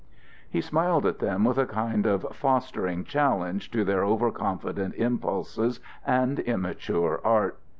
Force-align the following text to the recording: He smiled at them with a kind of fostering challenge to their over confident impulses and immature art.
He 0.49 0.61
smiled 0.61 1.05
at 1.05 1.19
them 1.19 1.43
with 1.43 1.59
a 1.59 1.67
kind 1.67 2.07
of 2.07 2.25
fostering 2.35 3.03
challenge 3.03 3.69
to 3.69 3.85
their 3.85 4.03
over 4.03 4.31
confident 4.31 4.95
impulses 4.95 5.79
and 6.07 6.39
immature 6.39 7.21
art. 7.23 7.59